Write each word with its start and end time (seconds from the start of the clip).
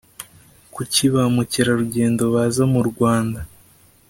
Kuki 0.73 1.03
ba 1.13 1.23
mukerarugendo 1.33 2.23
baza 2.33 2.63
mu 2.73 2.81
Rwanda? 2.89 3.39